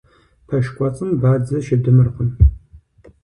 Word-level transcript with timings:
Пэш 0.47 0.65
кӀуэцӀым 0.75 1.09
бадзэ 1.21 1.57
щыдымыркъым. 1.65 2.29